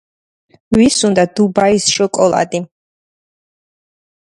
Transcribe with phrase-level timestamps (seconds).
[0.77, 2.65] ვის უნდა დუბაის შოკოლადი